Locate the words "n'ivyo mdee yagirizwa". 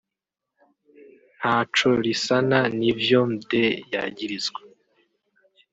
2.77-4.61